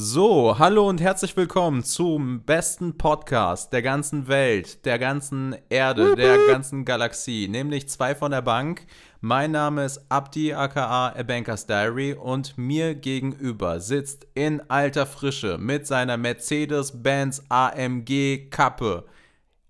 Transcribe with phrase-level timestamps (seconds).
[0.00, 6.38] So, hallo und herzlich willkommen zum besten Podcast der ganzen Welt, der ganzen Erde, der
[6.46, 8.86] ganzen Galaxie, nämlich zwei von der Bank.
[9.20, 15.58] Mein Name ist Abdi aka A Bankers Diary und mir gegenüber sitzt in alter Frische
[15.58, 19.04] mit seiner Mercedes-Benz AMG Kappe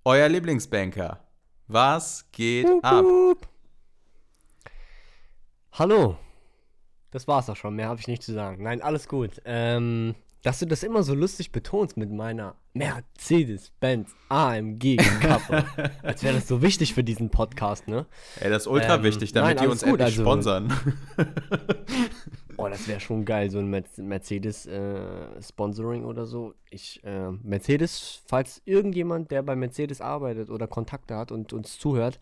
[0.05, 1.21] euer Lieblingsbanker.
[1.69, 3.07] Was geht ab?
[5.73, 6.19] Hallo.
[7.11, 8.63] Das war's auch schon, mehr habe ich nicht zu sagen.
[8.63, 9.41] Nein, alles gut.
[9.45, 15.65] Ähm, dass du das immer so lustig betonst mit meiner Mercedes-Benz AMG Kappe.
[16.03, 18.07] Als wäre das so wichtig für diesen Podcast, ne?
[18.41, 20.73] Ey, das ist ultra ähm, wichtig, damit nein, die uns gut, endlich also, sponsern.
[22.57, 26.55] oh, das wäre schon geil, so ein Mercedes-Sponsoring äh, oder so.
[26.71, 32.21] Ich, äh, Mercedes, falls irgendjemand, der bei Mercedes arbeitet oder Kontakte hat und uns zuhört,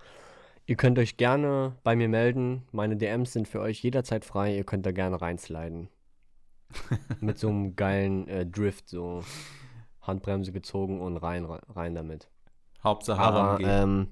[0.66, 2.62] Ihr könnt euch gerne bei mir melden.
[2.72, 4.56] Meine DMs sind für euch jederzeit frei.
[4.56, 5.88] Ihr könnt da gerne reinsliden.
[7.20, 9.22] Mit so einem geilen äh, Drift, so
[10.02, 12.28] Handbremse gezogen und rein, rein damit.
[12.82, 14.08] Hauptsache Aber, ähm,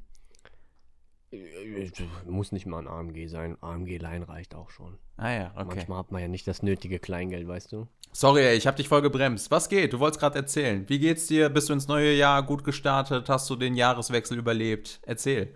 [2.27, 3.56] muss nicht mal ein AMG sein.
[3.61, 4.98] AMG-Line reicht auch schon.
[5.17, 5.65] Ah ja, okay.
[5.67, 7.89] Manchmal hat man ja nicht das nötige Kleingeld, weißt du?
[8.12, 9.50] Sorry, ey, ich hab dich voll gebremst.
[9.50, 9.93] Was geht?
[9.93, 10.89] Du wolltest gerade erzählen.
[10.89, 11.48] Wie geht's dir?
[11.48, 13.28] Bist du ins neue Jahr gut gestartet?
[13.28, 15.00] Hast du den Jahreswechsel überlebt?
[15.03, 15.55] Erzähl.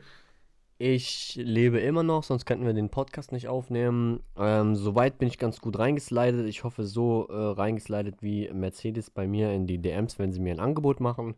[0.81, 4.23] Ich lebe immer noch, sonst könnten wir den Podcast nicht aufnehmen.
[4.37, 6.47] Ähm, soweit bin ich ganz gut reingeslidet.
[6.47, 10.55] Ich hoffe, so äh, reingeslidet wie Mercedes bei mir in die DMs, wenn sie mir
[10.55, 11.34] ein Angebot machen.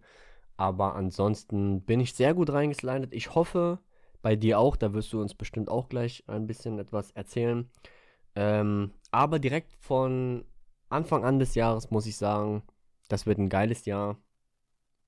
[0.58, 3.14] Aber ansonsten bin ich sehr gut reingeslidet.
[3.14, 3.78] Ich hoffe,
[4.22, 4.76] bei dir auch.
[4.76, 7.70] Da wirst du uns bestimmt auch gleich ein bisschen etwas erzählen.
[8.34, 10.44] Ähm, aber direkt von
[10.88, 12.62] Anfang an des Jahres muss ich sagen,
[13.08, 14.18] das wird ein geiles Jahr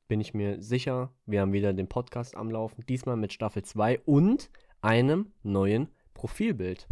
[0.09, 1.13] bin ich mir sicher.
[1.27, 4.51] Wir haben wieder den Podcast am Laufen, diesmal mit Staffel 2 und
[4.81, 6.89] einem neuen Profilbild.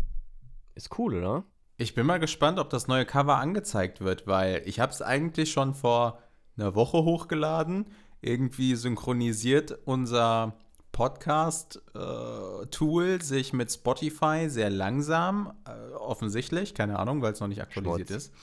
[0.74, 1.44] Ist cool, oder?
[1.76, 5.50] Ich bin mal gespannt, ob das neue Cover angezeigt wird, weil ich habe es eigentlich
[5.50, 6.18] schon vor
[6.56, 7.86] einer Woche hochgeladen.
[8.20, 10.54] Irgendwie synchronisiert unser
[10.92, 17.62] Podcast-Tool äh, sich mit Spotify sehr langsam, äh, offensichtlich, keine Ahnung, weil es noch nicht
[17.62, 18.26] aktualisiert Schmutz.
[18.26, 18.34] ist.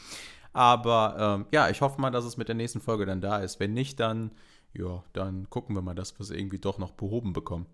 [0.53, 3.59] Aber ähm, ja, ich hoffe mal, dass es mit der nächsten Folge dann da ist.
[3.59, 4.31] Wenn nicht, dann
[4.77, 7.65] ja, dann gucken wir mal, dass wir es irgendwie doch noch behoben bekommen.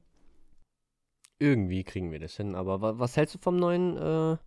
[1.39, 4.37] Irgendwie kriegen wir das hin, aber was hältst du vom neuen äh,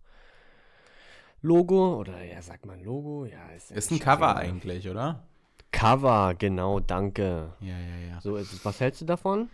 [1.41, 1.97] Logo?
[1.97, 3.25] Oder ja, sag mal Logo?
[3.25, 5.27] Ja, ist, ist ein Cover eigentlich, oder?
[5.71, 7.53] Cover, genau, danke.
[7.59, 8.21] Ja, ja, ja.
[8.21, 9.49] So, was hältst du davon?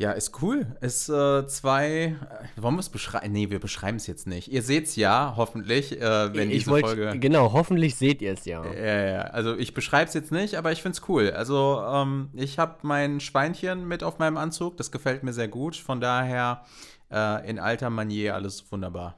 [0.00, 0.76] Ja, ist cool.
[0.80, 2.16] Ist äh, zwei.
[2.56, 3.32] Äh, wollen wir es beschreiben?
[3.32, 4.46] Nee, wir beschreiben es jetzt nicht.
[4.46, 7.18] Ihr seht es ja, hoffentlich, äh, wenn ich diese wollt, Folge.
[7.18, 8.64] Genau, hoffentlich seht ihr es ja.
[8.64, 9.20] Ja, ja.
[9.22, 11.32] Also ich beschreibe es jetzt nicht, aber ich finde es cool.
[11.32, 14.76] Also ähm, ich habe mein Schweinchen mit auf meinem Anzug.
[14.76, 15.74] Das gefällt mir sehr gut.
[15.74, 16.64] Von daher
[17.10, 19.16] äh, in alter Manier alles wunderbar.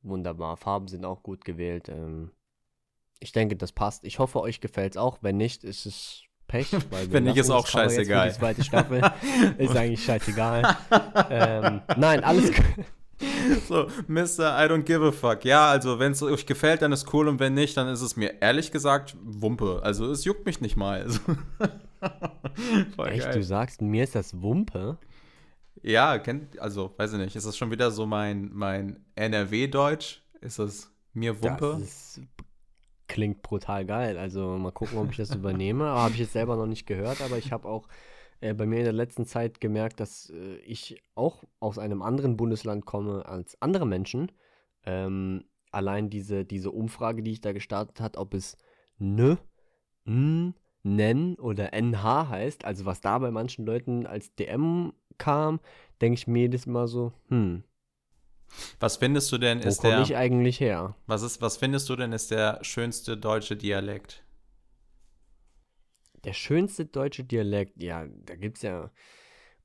[0.00, 0.56] Wunderbar.
[0.56, 1.90] Farben sind auch gut gewählt.
[1.90, 2.30] Ähm,
[3.20, 4.04] ich denke, das passt.
[4.04, 5.18] Ich hoffe, euch gefällt es auch.
[5.20, 6.68] Wenn nicht, ist es Pech.
[7.10, 8.28] Finde ich ist auch scheißegal.
[8.28, 9.02] Die zweite Staffel
[9.58, 10.76] ist eigentlich scheißegal.
[11.30, 12.50] ähm, nein, alles
[13.68, 14.58] So, Mr.
[14.58, 15.44] I don't give a fuck.
[15.44, 18.16] Ja, also wenn es euch gefällt, dann ist cool und wenn nicht, dann ist es
[18.16, 19.80] mir ehrlich gesagt Wumpe.
[19.82, 21.02] Also es juckt mich nicht mal.
[21.02, 21.20] Also,
[23.06, 23.34] Echt, geil.
[23.34, 24.98] du sagst, mir ist das Wumpe?
[25.82, 30.20] Ja, kennt, also weiß ich nicht, ist das schon wieder so mein, mein NRW-Deutsch?
[30.40, 31.78] Ist das mir Wumpe?
[31.78, 32.20] Das ist
[33.08, 34.18] klingt brutal geil.
[34.18, 35.84] Also mal gucken, ob ich das übernehme.
[35.86, 37.88] Habe ich jetzt selber noch nicht gehört, aber ich habe auch
[38.40, 42.36] äh, bei mir in der letzten Zeit gemerkt, dass äh, ich auch aus einem anderen
[42.36, 44.32] Bundesland komme als andere Menschen.
[44.84, 48.56] Ähm, allein diese, diese Umfrage, die ich da gestartet hat, ob es
[48.98, 49.38] ne,
[50.04, 55.60] n, nen oder nh heißt, also was da bei manchen Leuten als DM kam,
[56.00, 57.62] denke ich mir jedes Mal so, hm,
[58.80, 59.98] was findest du denn Wo ist der.
[59.98, 60.94] Wo ich eigentlich her?
[61.06, 64.24] Was, ist, was findest du denn ist der schönste deutsche Dialekt?
[66.24, 68.90] Der schönste deutsche Dialekt, ja, da gibt's ja.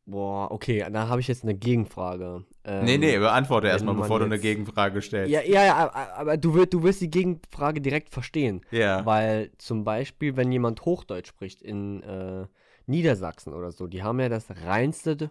[0.09, 2.45] Boah, okay, da habe ich jetzt eine Gegenfrage.
[2.63, 5.29] Ähm, nee, nee, beantworte erstmal, bevor du eine Gegenfrage stellst.
[5.29, 8.61] Ja, ja, ja, aber du, wirst, du wirst die Gegenfrage direkt verstehen.
[8.71, 9.05] Ja.
[9.05, 12.47] Weil zum Beispiel, wenn jemand Hochdeutsch spricht in äh,
[12.85, 15.29] Niedersachsen oder so, die haben ja das reinste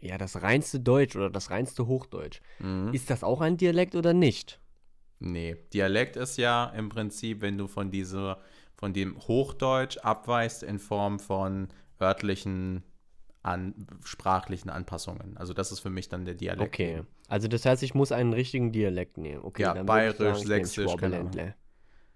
[0.00, 2.40] ja, das reinste Deutsch oder das reinste Hochdeutsch.
[2.58, 2.92] Mhm.
[2.92, 4.60] Ist das auch ein Dialekt oder nicht?
[5.18, 8.38] Nee, Dialekt ist ja im Prinzip, wenn du von dieser,
[8.74, 11.68] von dem Hochdeutsch abweichst in Form von
[12.00, 12.82] örtlichen
[13.42, 15.36] an, sprachlichen Anpassungen.
[15.36, 16.74] Also das ist für mich dann der Dialekt.
[16.74, 19.42] Okay, also das heißt, ich muss einen richtigen Dialekt nehmen.
[19.42, 21.54] Okay, ja, bayerisch, sächsisch, Schwabeländle.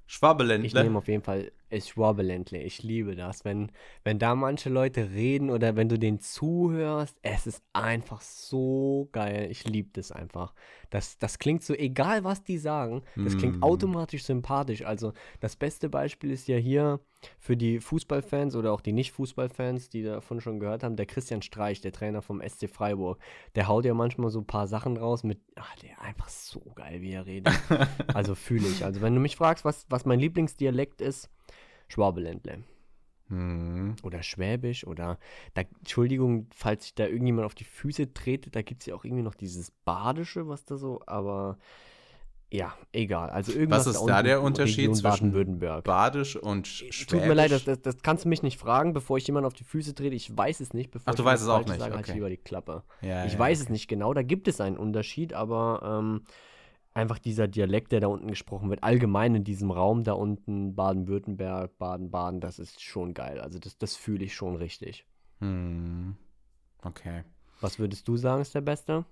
[0.06, 0.66] Schwabeländle.
[0.66, 2.62] Ich nehme auf jeden Fall ist Schwabeländle.
[2.62, 3.44] Ich liebe das.
[3.44, 3.70] Wenn,
[4.04, 9.48] wenn da manche Leute reden oder wenn du denen zuhörst, es ist einfach so geil.
[9.50, 10.54] Ich liebe das einfach.
[10.90, 13.62] Das, das klingt so, egal was die sagen, das klingt Mm.
[13.62, 14.84] automatisch sympathisch.
[14.84, 17.00] Also das beste Beispiel ist ja hier
[17.38, 21.80] für die Fußballfans oder auch die Nicht-Fußballfans, die davon schon gehört haben, der Christian Streich,
[21.80, 23.18] der Trainer vom SC Freiburg.
[23.54, 27.02] Der haut ja manchmal so ein paar Sachen raus mit, ach, der einfach so geil,
[27.02, 27.52] wie er redet.
[28.14, 28.84] also fühle ich.
[28.84, 31.28] Also wenn du mich fragst, was, was mein Lieblingsdialekt ist,
[31.90, 32.64] Schwabeländle
[33.28, 33.94] Hm.
[34.02, 35.18] oder Schwäbisch oder,
[35.54, 39.04] da, Entschuldigung, falls ich da irgendjemand auf die Füße trete, da gibt es ja auch
[39.04, 41.58] irgendwie noch dieses Badische, was da so, aber
[42.52, 43.30] ja, egal.
[43.30, 45.32] Also irgendwas ist da unten der Unterschied zwischen.
[45.84, 47.82] Badisch und Sch- Tut mir leid, das, Schwäbisch?
[47.84, 50.16] das, das kannst du mich nicht fragen, bevor ich jemand auf die Füße trete.
[50.16, 50.90] Ich weiß es nicht.
[50.90, 52.14] Bevor Ach, du ich was weißt es auch nicht, Sage, halt okay.
[52.14, 52.82] lieber die Klappe.
[53.02, 54.12] Ja, ich ja, weiß es nicht genau.
[54.14, 56.22] Da gibt es einen Unterschied, aber ähm,
[56.92, 61.78] einfach dieser Dialekt, der da unten gesprochen wird, allgemein in diesem Raum da unten, Baden-Württemberg,
[61.78, 63.40] Baden-Baden, das ist schon geil.
[63.40, 65.06] Also das, das fühle ich schon richtig.
[65.38, 66.16] Hm.
[66.82, 67.24] Okay.
[67.60, 69.04] Was würdest du sagen, ist der Beste?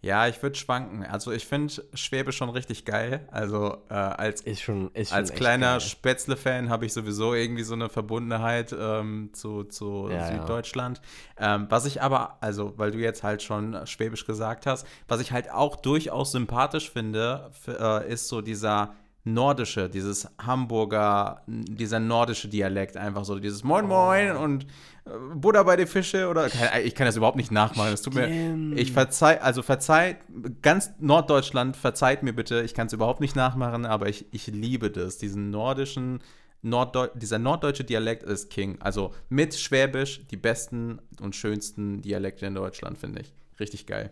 [0.00, 1.04] Ja, ich würde schwanken.
[1.04, 3.26] Also ich finde Schwäbisch schon richtig geil.
[3.32, 5.80] Also äh, als, Ist schon, ist schon als kleiner.
[5.80, 10.40] Spätzle-Fan habe ich sowieso irgendwie so eine Verbundenheit ähm, zu, zu Ja, ja.
[10.40, 11.00] Süddeutschland.
[11.36, 15.32] Ähm, was ich aber, also weil du jetzt halt schon Schwäbisch gesagt hast, was ich
[15.32, 18.94] halt auch durchaus sympathisch finde, äh, ist so dieser
[19.34, 24.42] nordische, dieses Hamburger, dieser nordische Dialekt, einfach so dieses Moin Moin Oh.
[24.42, 24.64] und
[25.04, 26.46] äh, Buddha bei die Fische oder
[26.84, 27.92] ich kann das überhaupt nicht nachmachen.
[27.92, 30.18] Es tut mir, ich verzeih, also verzeiht,
[30.62, 34.90] ganz Norddeutschland verzeiht mir bitte, ich kann es überhaupt nicht nachmachen, aber ich, ich liebe
[34.90, 36.20] das, diesen nordischen,
[36.60, 38.78] Norddeu dieser norddeutsche Dialekt ist King.
[38.80, 43.32] Also mit Schwäbisch die besten und schönsten Dialekte in Deutschland, finde ich.
[43.60, 44.10] Richtig geil.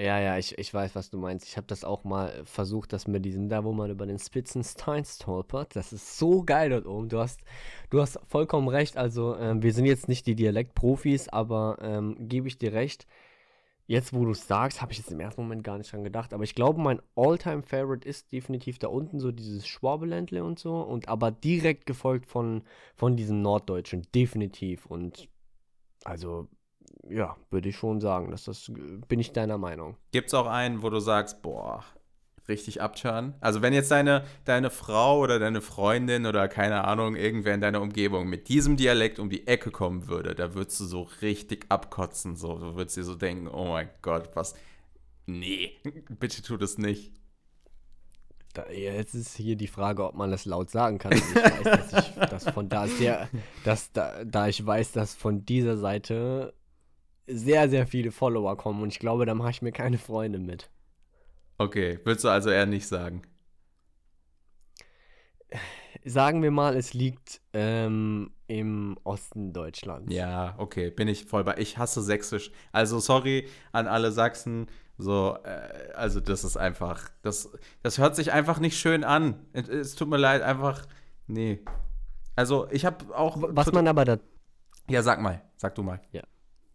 [0.00, 1.46] Ja, ja, ich, ich weiß, was du meinst.
[1.46, 5.04] Ich habe das auch mal versucht, dass mit diesem, da wo man über den Spitzenstein
[5.04, 5.76] stolpert.
[5.76, 7.10] Das ist so geil dort oben.
[7.10, 7.40] Du hast,
[7.90, 8.96] du hast vollkommen recht.
[8.96, 13.06] Also, ähm, wir sind jetzt nicht die Dialektprofis, aber ähm, gebe ich dir recht.
[13.86, 16.32] Jetzt, wo du es sagst, habe ich jetzt im ersten Moment gar nicht dran gedacht.
[16.32, 20.80] Aber ich glaube, mein All-Time-Favorite ist definitiv da unten so dieses Schwabeländle und so.
[20.80, 22.62] Und aber direkt gefolgt von,
[22.96, 24.06] von diesem Norddeutschen.
[24.14, 24.86] Definitiv.
[24.86, 25.28] Und
[26.04, 26.48] also,
[27.10, 28.70] ja, würde ich schon sagen, dass das
[29.08, 29.96] bin ich deiner Meinung.
[30.12, 31.84] Gibt es auch einen, wo du sagst, boah,
[32.48, 33.34] richtig abturn?
[33.40, 37.80] Also wenn jetzt deine, deine Frau oder deine Freundin oder keine Ahnung, irgendwer in deiner
[37.80, 42.36] Umgebung mit diesem Dialekt um die Ecke kommen würde, da würdest du so richtig abkotzen.
[42.36, 44.54] So, du würdest dir so denken, oh mein Gott, was.
[45.26, 45.78] Nee,
[46.08, 47.12] bitte tu das nicht.
[48.52, 51.12] Da, jetzt ist hier die Frage, ob man das laut sagen kann.
[51.12, 53.28] Und Ich weiß, dass ich das von da sehr,
[53.64, 56.52] dass da, da ich weiß, dass von dieser Seite
[57.32, 60.70] sehr, sehr viele Follower kommen und ich glaube, da mache ich mir keine Freunde mit.
[61.58, 63.22] Okay, würdest du also eher nicht sagen?
[66.04, 70.14] Sagen wir mal, es liegt ähm, im Osten Deutschlands.
[70.14, 71.58] Ja, okay, bin ich voll bei.
[71.58, 72.50] Ich hasse Sächsisch.
[72.72, 74.66] Also sorry an alle Sachsen.
[74.96, 77.50] So, äh, also das ist einfach, das,
[77.82, 79.46] das hört sich einfach nicht schön an.
[79.52, 80.86] Es, es tut mir leid, einfach,
[81.26, 81.60] nee.
[82.36, 83.36] Also ich habe auch.
[83.38, 84.18] Was man aber da.
[84.88, 86.00] Ja, sag mal, sag du mal.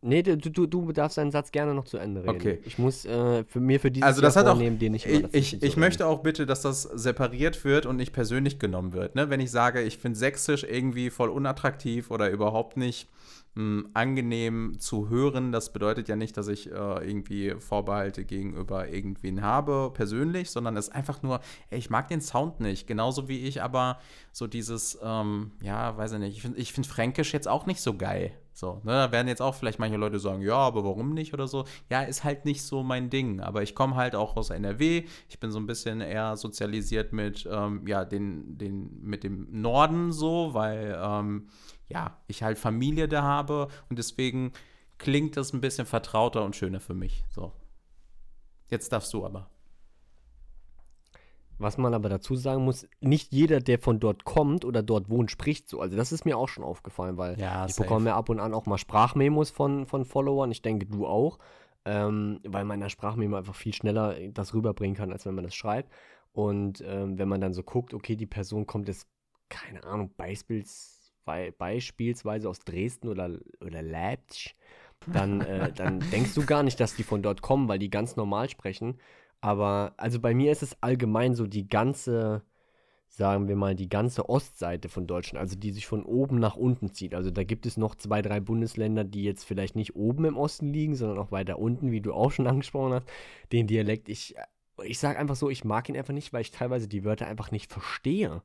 [0.06, 2.36] Nee, du, du, du darfst deinen Satz gerne noch zu Ende reden.
[2.36, 2.60] Okay.
[2.64, 5.30] Ich muss äh, für mir für dieses Also das Jahr hat auch, den nicht immer
[5.32, 9.16] ich, ich, ich möchte auch bitte, dass das separiert wird und nicht persönlich genommen wird.
[9.16, 9.32] Ne?
[9.32, 13.10] Wenn ich sage, ich finde Sächsisch irgendwie voll unattraktiv oder überhaupt nicht
[13.56, 19.42] mh, angenehm zu hören, das bedeutet ja nicht, dass ich äh, irgendwie Vorbehalte gegenüber irgendwen
[19.42, 21.40] habe, persönlich, sondern es ist einfach nur,
[21.72, 22.86] ey, ich mag den Sound nicht.
[22.86, 23.98] Genauso wie ich aber
[24.32, 27.82] so dieses, ähm, ja, weiß ich nicht, ich finde ich find Fränkisch jetzt auch nicht
[27.82, 28.34] so geil.
[28.58, 31.46] So, ne, da werden jetzt auch vielleicht manche Leute sagen, ja, aber warum nicht oder
[31.46, 31.66] so.
[31.90, 33.42] Ja, ist halt nicht so mein Ding.
[33.42, 35.04] Aber ich komme halt auch aus NRW.
[35.28, 40.14] Ich bin so ein bisschen eher sozialisiert mit, ähm, ja, den, den, mit dem Norden
[40.14, 41.50] so, weil, ähm,
[41.90, 44.54] ja, ich halt Familie da habe und deswegen
[45.00, 47.26] klingt das ein bisschen vertrauter und schöner für mich.
[47.30, 47.52] So.
[48.70, 49.50] Jetzt darfst du aber.
[51.58, 55.32] Was man aber dazu sagen muss, nicht jeder, der von dort kommt oder dort wohnt,
[55.32, 55.80] spricht so.
[55.82, 57.84] Also das ist mir auch schon aufgefallen, weil Ja, ich safe.
[57.88, 60.52] bekomme ja ab und an auch mal Sprachmemos von, von Followern.
[60.52, 61.40] Ich denke, du auch.
[61.86, 65.44] Ähm, weil man in der Sprachmemo einfach viel schneller das rüberbringen kann, als wenn man
[65.44, 65.92] das schreibt.
[66.34, 69.08] Und ähm, wenn man dann so guckt, okay, die Person kommt jetzt,
[69.50, 73.30] keine Ahnung, beispiels, bei- beispielsweise aus Dresden oder,
[73.64, 74.56] oder Leipzig,
[75.14, 78.16] dann, äh, dann denkst du gar nicht, dass die von dort kommen, weil die ganz
[78.16, 79.00] normal sprechen.
[79.46, 82.42] Aber also bei mir ist es allgemein so die ganze,
[83.10, 86.92] sagen wir mal, die ganze Ostseite von Deutschland, also die sich von oben nach unten
[86.94, 87.14] zieht.
[87.14, 90.74] Also da gibt es noch zwei, drei Bundesländer, die jetzt vielleicht nicht oben im Osten
[90.74, 93.08] liegen, sondern auch weiter unten, wie du auch schon angesprochen hast.
[93.52, 94.36] Den Dialekt, ich,
[94.84, 97.52] ich sage einfach so, ich mag ihn einfach nicht, weil ich teilweise die Wörter einfach
[97.52, 98.42] nicht verstehe.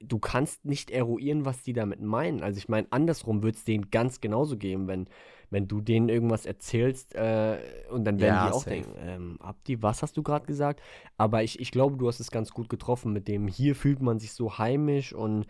[0.00, 2.42] Du kannst nicht eruieren, was die damit meinen.
[2.42, 5.06] Also ich meine, andersrum würde es denen ganz genauso geben, wenn,
[5.50, 7.58] wenn du denen irgendwas erzählst äh,
[7.90, 8.64] und dann werden Ja, die auch safe.
[8.64, 10.80] denken, ähm, Abdi, was hast du gerade gesagt?
[11.16, 14.18] Aber ich, ich glaube, du hast es ganz gut getroffen mit dem, hier fühlt man
[14.18, 15.46] sich so heimisch und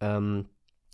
[0.00, 0.46] ähm,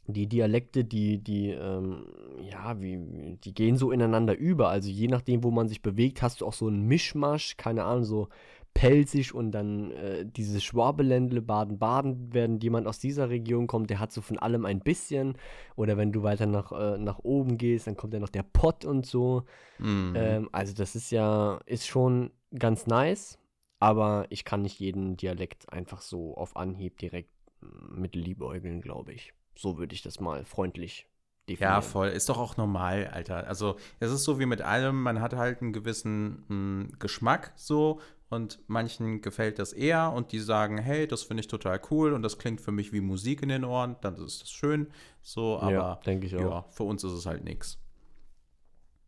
[0.09, 2.07] die Dialekte, die, die, ähm,
[2.41, 4.69] ja, wie, die gehen so ineinander über.
[4.69, 8.05] Also je nachdem, wo man sich bewegt, hast du auch so einen Mischmasch, keine Ahnung,
[8.05, 8.29] so
[8.77, 14.13] pelzig und dann äh, dieses Schwabeländle, Baden-Baden, wenn jemand aus dieser Region kommt, der hat
[14.13, 15.39] so von allem ein bisschen.
[15.77, 18.85] Oder wenn du weiter nach, äh, nach oben gehst, dann kommt ja noch der Pott
[18.85, 19.45] und so.
[19.79, 20.13] Mhm.
[20.15, 23.39] Ähm, also das ist ja, ist schon ganz nice,
[23.79, 29.15] aber ich kann nicht jeden Dialekt einfach so auf Anhieb direkt mm, mit liebäugeln, glaube
[29.15, 29.33] ich.
[29.55, 31.07] So würde ich das mal freundlich
[31.49, 31.75] definieren.
[31.77, 32.09] Ja, voll.
[32.09, 33.47] Ist doch auch normal, Alter.
[33.47, 38.01] Also, es ist so wie mit allem, man hat halt einen gewissen mh, Geschmack so
[38.29, 42.23] und manchen gefällt das eher und die sagen, hey, das finde ich total cool und
[42.23, 44.89] das klingt für mich wie Musik in den Ohren, dann ist das schön.
[45.23, 46.41] So, Ja, aber denke ich auch.
[46.41, 47.79] ja, für uns ist es halt nichts.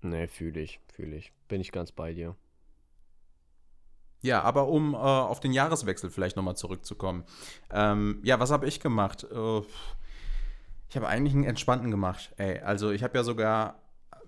[0.01, 1.33] Nee, fühle ich, fühle ich.
[1.49, 2.37] Bin ich ganz bei dir.
[4.21, 7.25] Ja, aber um äh, auf den Jahreswechsel vielleicht nochmal zurückzukommen.
[7.71, 9.25] Ähm, ja, was habe ich gemacht?
[9.25, 9.63] Äh,
[10.89, 12.33] ich habe eigentlich einen entspannten gemacht.
[12.37, 13.83] Ey, also ich habe ja sogar,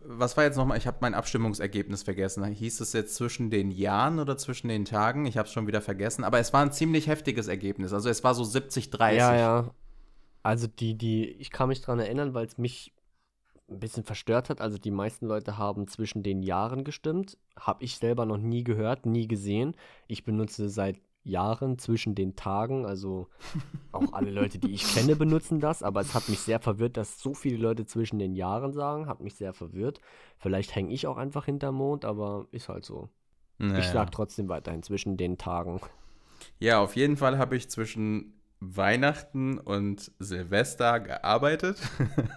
[0.05, 2.45] was war jetzt nochmal, ich habe mein Abstimmungsergebnis vergessen.
[2.45, 5.25] Hieß es jetzt zwischen den Jahren oder zwischen den Tagen?
[5.25, 6.23] Ich habe es schon wieder vergessen.
[6.23, 7.93] Aber es war ein ziemlich heftiges Ergebnis.
[7.93, 9.13] Also es war so 70-30.
[9.15, 9.71] Ja, ja.
[10.43, 12.93] Also die, die, ich kann mich dran erinnern, weil es mich
[13.71, 14.61] ein bisschen verstört hat.
[14.61, 17.39] Also die meisten Leute haben zwischen den Jahren gestimmt.
[17.59, 19.75] Habe ich selber noch nie gehört, nie gesehen.
[20.09, 22.87] Ich benutze seit Jahren zwischen den Tagen.
[22.87, 23.29] Also
[23.93, 25.83] auch alle Leute, die ich kenne, benutzen das.
[25.83, 29.07] Aber es hat mich sehr verwirrt, dass so viele Leute zwischen den Jahren sagen.
[29.07, 30.01] Hat mich sehr verwirrt.
[30.39, 33.09] Vielleicht hänge ich auch einfach hinterm Mond, aber ist halt so.
[33.59, 33.93] Ich Naja.
[33.93, 35.81] sag trotzdem weiterhin zwischen den Tagen.
[36.59, 41.79] Ja, auf jeden Fall habe ich zwischen Weihnachten und Silvester gearbeitet.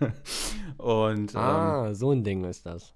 [0.77, 2.93] und ähm, Ah, so ein Ding ist das.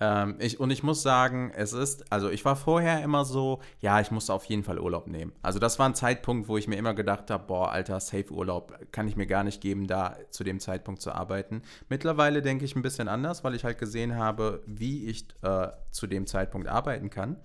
[0.00, 4.00] Ähm, ich, und ich muss sagen, es ist, also ich war vorher immer so, ja,
[4.00, 5.32] ich musste auf jeden Fall Urlaub nehmen.
[5.42, 8.78] Also das war ein Zeitpunkt, wo ich mir immer gedacht habe, boah, alter, Safe Urlaub
[8.92, 11.62] kann ich mir gar nicht geben, da zu dem Zeitpunkt zu arbeiten.
[11.88, 16.06] Mittlerweile denke ich ein bisschen anders, weil ich halt gesehen habe, wie ich äh, zu
[16.06, 17.36] dem Zeitpunkt arbeiten kann.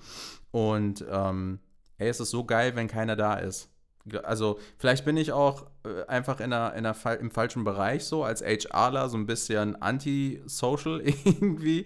[0.51, 1.59] Und ähm,
[1.97, 3.72] ey, es ist so geil, wenn keiner da ist.
[4.23, 8.23] Also, vielleicht bin ich auch äh, einfach in einer, in einer, im falschen Bereich so,
[8.23, 11.85] als HRler, so ein bisschen anti-social irgendwie.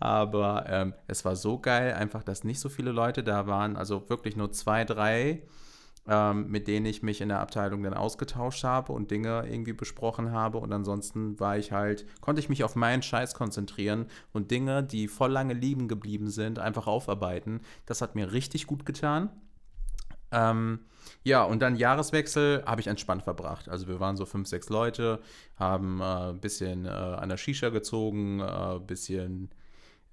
[0.00, 3.76] Aber ähm, es war so geil, einfach, dass nicht so viele Leute da waren.
[3.76, 5.42] Also wirklich nur zwei, drei,
[6.08, 10.32] ähm, mit denen ich mich in der Abteilung dann ausgetauscht habe und Dinge irgendwie besprochen
[10.32, 10.56] habe.
[10.56, 15.06] Und ansonsten war ich halt, konnte ich mich auf meinen Scheiß konzentrieren und Dinge, die
[15.06, 17.60] voll lange liegen geblieben sind, einfach aufarbeiten.
[17.84, 19.28] Das hat mir richtig gut getan.
[20.30, 20.80] Ähm,
[21.24, 23.68] ja, und dann Jahreswechsel habe ich entspannt verbracht.
[23.68, 25.20] Also wir waren so fünf, sechs Leute,
[25.56, 29.50] haben äh, ein bisschen äh, an der Shisha gezogen, ein äh, bisschen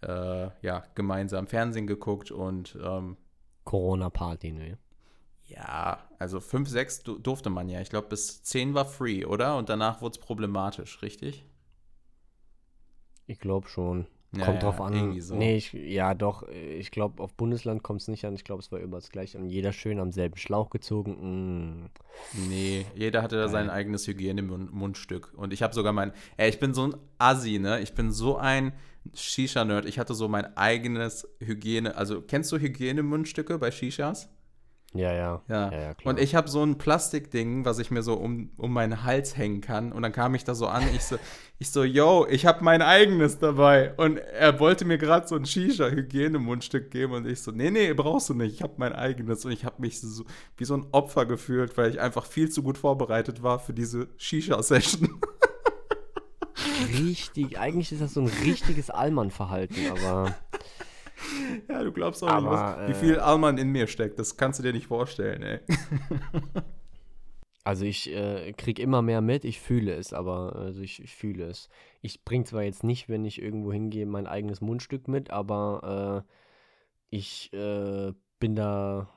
[0.02, 3.18] äh, ja, gemeinsam Fernsehen geguckt und ähm,
[3.66, 4.78] Corona-Party, ne?
[5.48, 7.82] ja, also fünf, sechs du durfte man ja.
[7.82, 9.58] Ich glaube, bis zehn war free, oder?
[9.58, 11.46] Und danach wurde es problematisch, richtig?
[13.28, 14.08] Ich glaube schon.
[14.38, 15.20] Ja, kommt ja, drauf an.
[15.22, 15.36] so.
[15.36, 18.36] Nee, ich, ja doch, ich glaube, auf Bundesland kommt es nicht an.
[18.36, 19.38] Ich glaube, es war überall das gleiche.
[19.38, 21.84] Und jeder schön am selben Schlauch gezogen.
[21.84, 21.90] Mm.
[22.50, 25.34] Nee, jeder hatte da sein eigenes Hygiene-Mundstück.
[25.36, 27.80] Und ich habe sogar mein, ey, ich bin so ein Assi, ne?
[27.82, 28.74] Ich bin so ein
[29.14, 29.86] Shisha-Nerd.
[29.86, 34.30] Ich hatte so mein eigenes Hygiene, also kennst du Hygiene-Mundstücke bei Shishas?
[34.96, 35.42] Ja, ja.
[35.48, 35.72] Ja.
[35.72, 36.14] ja, ja klar.
[36.14, 39.62] Und ich habe so ein Plastikding, was ich mir so um, um meinen Hals hängen
[39.62, 39.92] kann.
[39.92, 41.18] Und dann kam ich da so an, ich so,
[41.60, 43.94] ich so, yo, ich habe mein eigenes dabei.
[43.96, 47.14] Und er wollte mir gerade so ein Shisha-Hygiene-Mundstück geben.
[47.14, 49.46] Und ich so, nee, nee, brauchst du nicht, ich habe mein eigenes.
[49.46, 50.24] Und ich habe mich so
[50.58, 54.08] wie so ein Opfer gefühlt, weil ich einfach viel zu gut vorbereitet war für diese
[54.18, 55.20] Shisha-Session.
[56.98, 60.36] Richtig, eigentlich ist das so ein richtiges Allmann-Verhalten, aber
[61.70, 64.20] ja, du glaubst auch Aber, nicht, was, wie äh, viel Alman in mir steckt.
[64.20, 65.60] Das kannst du dir nicht vorstellen, ey.
[67.64, 71.46] also ich äh, krieg immer mehr mit, ich fühle es, aber also ich, ich fühle
[71.46, 71.70] es.
[72.02, 76.32] Ich bring zwar jetzt nicht, wenn ich irgendwo hingehe, mein eigenes Mundstück mit, aber äh,
[77.10, 79.10] ich äh, bin da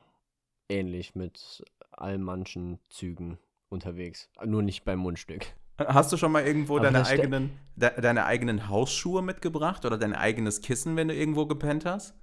[0.69, 4.31] ähnlich mit all manchen Zügen unterwegs.
[4.45, 5.47] Nur nicht beim Mundstück.
[5.79, 10.15] Hast du schon mal irgendwo Aber deine eigenen, de, deine eigenen Hausschuhe mitgebracht oder dein
[10.15, 12.15] eigenes Kissen, wenn du irgendwo gepennt hast?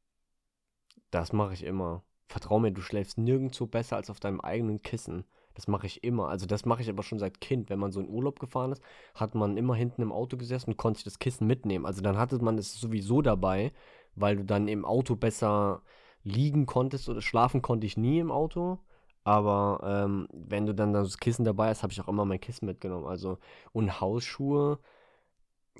[1.10, 2.04] Das mache ich immer.
[2.28, 5.24] Vertrau mir, du schläfst nirgendwo besser als auf deinem eigenen Kissen.
[5.54, 6.28] Das mache ich immer.
[6.28, 7.70] Also das mache ich aber schon seit Kind.
[7.70, 8.82] Wenn man so in Urlaub gefahren ist,
[9.14, 11.86] hat man immer hinten im Auto gesessen und konnte sich das Kissen mitnehmen.
[11.86, 13.72] Also dann hatte man es sowieso dabei,
[14.16, 15.82] weil du dann im Auto besser
[16.24, 18.80] liegen konntest oder schlafen konnte ich nie im Auto.
[19.26, 22.68] Aber ähm, wenn du dann das Kissen dabei hast, habe ich auch immer mein Kissen
[22.68, 23.08] mitgenommen.
[23.08, 23.40] Also,
[23.74, 24.80] und Hausschuhe,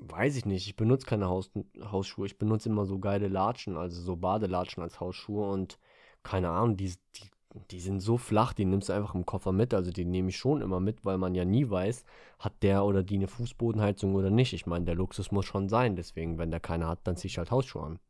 [0.00, 0.66] weiß ich nicht.
[0.66, 2.26] Ich benutze keine Haus Hausschuhe.
[2.26, 5.48] Ich benutze immer so geile Latschen, also so Badelatschen als Hausschuhe.
[5.48, 5.78] Und
[6.24, 7.30] keine Ahnung, die, die,
[7.70, 9.74] die sind so flach, die nimmst du einfach im Koffer mit.
[9.74, 12.04] Also die nehme ich schon immer mit, weil man ja nie weiß,
[12.40, 14.54] hat der oder die eine Fußbodenheizung oder nicht.
[14.54, 15.94] Ich meine, der Luxus muss schon sein.
[15.94, 18.00] Deswegen, wenn der keine hat, dann zieh ich halt Hausschuhe an.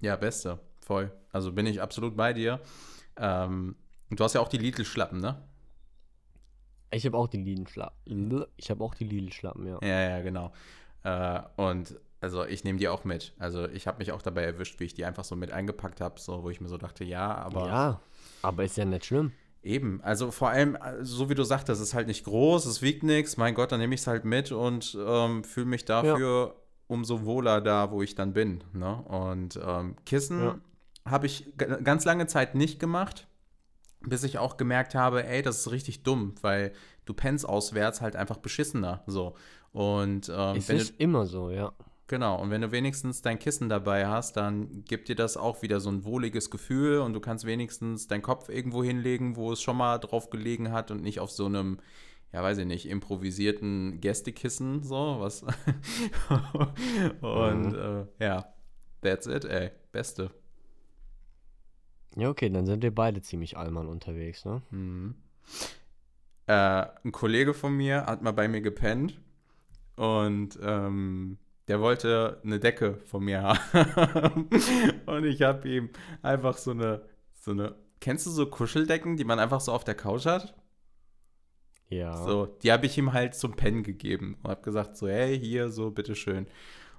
[0.00, 0.60] Ja, beste.
[0.80, 1.10] Voll.
[1.32, 2.60] Also bin ich absolut bei dir.
[3.16, 3.76] Ähm,
[4.10, 5.42] du hast ja auch die Lidl-Schlappen, ne?
[6.90, 8.44] Ich habe auch die Lidl-Schlappen.
[8.56, 9.78] Ich habe auch die Lidl-Schlappen, ja.
[9.82, 10.52] Ja, ja, genau.
[11.02, 13.34] Äh, und also ich nehme die auch mit.
[13.38, 16.18] Also ich habe mich auch dabei erwischt, wie ich die einfach so mit eingepackt habe,
[16.18, 17.66] so wo ich mir so dachte, ja, aber.
[17.66, 18.00] Ja,
[18.42, 19.32] aber ist ja nicht schlimm.
[19.62, 23.02] Eben, also vor allem, so wie du sagtest, es ist halt nicht groß, es wiegt
[23.02, 26.62] nichts, mein Gott, dann nehme ich es halt mit und ähm, fühle mich dafür ja.
[26.86, 28.62] umso wohler da, wo ich dann bin.
[28.72, 28.94] Ne?
[28.94, 30.58] Und ähm, Kissen ja.
[31.04, 33.26] habe ich ganz lange Zeit nicht gemacht,
[34.06, 36.72] bis ich auch gemerkt habe, ey, das ist richtig dumm, weil
[37.04, 39.02] du pennst auswärts halt einfach beschissener.
[39.06, 39.34] So.
[39.72, 41.72] Und ähm, es ist du, immer so, ja.
[42.08, 45.80] Genau, und wenn du wenigstens dein Kissen dabei hast, dann gibt dir das auch wieder
[45.80, 49.76] so ein wohliges Gefühl und du kannst wenigstens deinen Kopf irgendwo hinlegen, wo es schon
[49.76, 51.78] mal drauf gelegen hat und nicht auf so einem,
[52.32, 55.42] ja weiß ich nicht, improvisierten Gästekissen, so, was.
[57.20, 58.06] und mhm.
[58.20, 58.54] äh, ja,
[59.02, 60.30] that's it, ey, beste.
[62.16, 64.62] Ja, okay, dann sind wir beide ziemlich allmann unterwegs, ne?
[64.70, 65.14] Mhm.
[66.46, 69.20] Äh, ein Kollege von mir hat mal bei mir gepennt
[69.96, 73.42] und ähm, der wollte eine Decke von mir
[73.72, 74.48] haben.
[75.06, 75.90] und ich habe ihm
[76.22, 77.02] einfach so eine,
[77.34, 80.54] so eine, kennst du so Kuscheldecken, die man einfach so auf der Couch hat?
[81.88, 82.16] Ja.
[82.16, 85.70] So, die habe ich ihm halt zum Pennen gegeben und habe gesagt so, hey, hier,
[85.70, 86.46] so, bitteschön.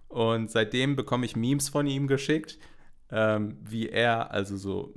[0.08, 2.58] Und seitdem bekomme ich Memes von ihm geschickt,
[3.12, 4.94] ähm, wie er, also so,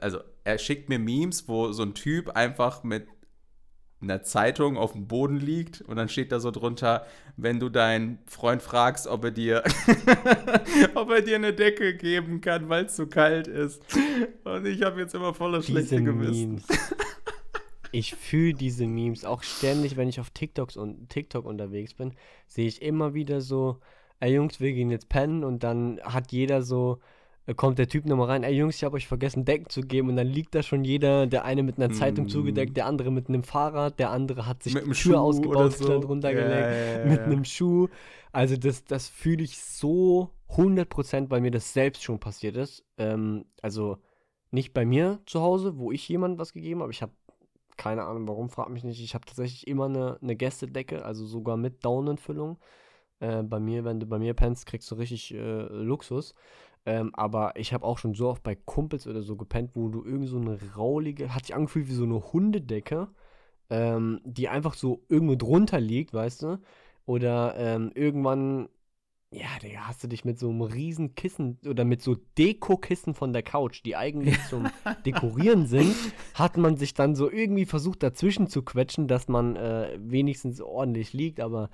[0.00, 3.06] also er schickt mir Memes, wo so ein Typ einfach mit
[4.00, 7.06] in der Zeitung auf dem Boden liegt und dann steht da so drunter,
[7.36, 9.64] wenn du deinen Freund fragst, ob er dir,
[10.94, 13.82] ob er dir eine Decke geben kann, weil es zu kalt ist.
[14.44, 16.62] Und ich habe jetzt immer voller schlechte Gewissen.
[17.92, 22.12] Ich fühle diese Memes auch ständig, wenn ich auf TikToks und TikTok unterwegs bin,
[22.46, 23.80] sehe ich immer wieder so,
[24.20, 26.98] ey Jungs, wir gehen jetzt pennen und dann hat jeder so
[27.54, 30.08] kommt der Typ nochmal rein, ey Jungs, ich habe euch vergessen, Decken zu geben.
[30.08, 32.28] Und dann liegt da schon jeder, der eine mit einer Zeitung mm.
[32.28, 35.72] zugedeckt, der andere mit einem Fahrrad, der andere hat sich mit die Tür Schuh ausgebaut,
[35.72, 35.98] so.
[35.98, 37.88] runtergelegt, ja, ja, ja, mit einem Schuh.
[38.32, 42.84] Also das, das fühle ich so 100%, weil mir das selbst schon passiert ist.
[42.98, 43.98] Ähm, also
[44.50, 46.92] nicht bei mir zu Hause, wo ich jemandem was gegeben habe.
[46.92, 47.12] Ich habe
[47.76, 49.02] keine Ahnung warum, frag mich nicht.
[49.02, 52.58] Ich habe tatsächlich immer eine, eine Gästedecke, also sogar mit Daunenfüllung.
[53.20, 56.34] Äh, bei mir, wenn du bei mir pennst, kriegst du richtig äh, Luxus.
[56.86, 60.04] Ähm, aber ich habe auch schon so oft bei Kumpels oder so gepennt, wo du
[60.04, 63.08] irgend so eine raulige, hat sich angefühlt wie so eine Hundedecke,
[63.70, 66.60] ähm, die einfach so irgendwo drunter liegt, weißt du?
[67.04, 68.68] Oder ähm, irgendwann
[69.32, 73.32] ja, Digga, hast du dich mit so einem riesen Kissen oder mit so Dekokissen von
[73.32, 74.68] der Couch, die eigentlich zum
[75.04, 75.94] Dekorieren sind,
[76.34, 81.12] hat man sich dann so irgendwie versucht dazwischen zu quetschen, dass man äh, wenigstens ordentlich
[81.12, 81.70] liegt, aber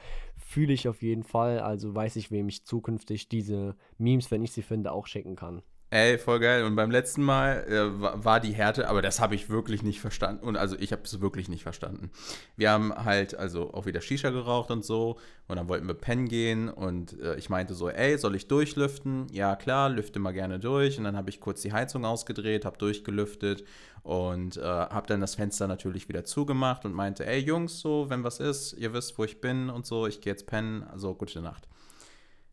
[0.53, 1.61] fühle ich auf jeden Fall.
[1.61, 5.63] Also weiß ich, wem ich zukünftig diese Memes, wenn ich sie finde, auch schicken kann.
[5.93, 6.65] Ey, voll geil.
[6.65, 10.43] Und beim letzten Mal äh, war die Härte, aber das habe ich wirklich nicht verstanden.
[10.43, 12.11] Und also ich habe es wirklich nicht verstanden.
[12.57, 15.19] Wir haben halt also auch wieder Shisha geraucht und so.
[15.49, 16.71] Und dann wollten wir pennen gehen.
[16.71, 19.27] Und äh, ich meinte so, ey, soll ich durchlüften?
[19.33, 20.97] Ja, klar, lüfte mal gerne durch.
[20.97, 23.63] Und dann habe ich kurz die Heizung ausgedreht, habe durchgelüftet
[24.03, 28.25] und äh, habe dann das Fenster natürlich wieder zugemacht und meinte, ey Jungs, so, wenn
[28.25, 30.85] was ist, ihr wisst, wo ich bin und so, ich gehe jetzt pennen.
[30.85, 31.69] Also gute Nacht.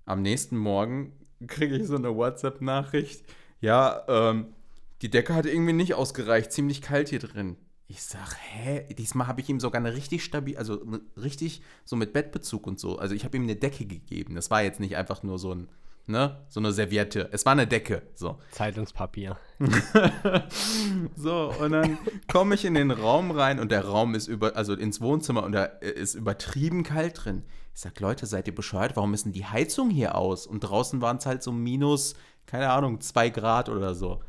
[0.05, 1.13] Am nächsten Morgen
[1.47, 3.23] kriege ich so eine WhatsApp-Nachricht.
[3.61, 4.53] Ja, ähm,
[5.01, 7.57] die Decke hat irgendwie nicht ausgereicht, ziemlich kalt hier drin.
[7.87, 8.85] Ich sag, hä?
[8.93, 10.79] Diesmal habe ich ihm sogar eine richtig stabil, also
[11.17, 12.99] richtig so mit Bettbezug und so.
[12.99, 14.35] Also ich habe ihm eine Decke gegeben.
[14.35, 15.69] Das war jetzt nicht einfach nur so ein,
[16.05, 17.29] ne, so eine Serviette.
[17.31, 18.37] Es war eine Decke, so.
[18.51, 19.37] Zeitungspapier.
[21.15, 21.97] so, und dann
[22.31, 25.53] komme ich in den Raum rein und der Raum ist über, also ins Wohnzimmer und
[25.53, 27.43] da ist übertrieben kalt drin.
[27.79, 28.97] Ich sag, Leute, seid ihr bescheuert?
[28.97, 30.45] Warum ist denn die Heizung hier aus?
[30.45, 32.13] Und draußen waren es halt so minus,
[32.45, 34.19] keine Ahnung, zwei Grad oder so.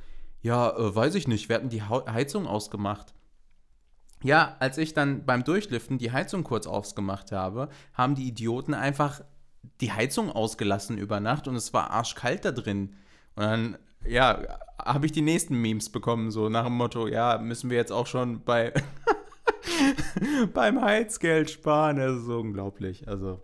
[0.41, 1.49] Ja, äh, weiß ich nicht.
[1.49, 3.13] Wir hatten die Heizung ausgemacht.
[4.23, 9.21] Ja, als ich dann beim Durchliften die Heizung kurz ausgemacht habe, haben die Idioten einfach
[9.81, 12.95] die Heizung ausgelassen über Nacht und es war arschkalt da drin.
[13.35, 14.45] Und dann, ja,
[14.81, 18.07] habe ich die nächsten Memes bekommen, so nach dem Motto, ja, müssen wir jetzt auch
[18.07, 18.73] schon bei
[20.55, 21.97] beim Heizgeld sparen.
[21.97, 23.09] Das ist so unglaublich.
[23.09, 23.41] Also,